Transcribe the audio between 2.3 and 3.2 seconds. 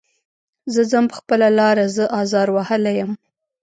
وهلی یم.